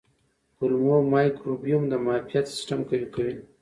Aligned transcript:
کولمو 0.57 0.97
مایکروبیوم 1.13 1.83
د 1.89 1.93
معافیت 2.05 2.45
سیستم 2.53 2.79
قوي 2.89 3.07
کوي. 3.15 3.35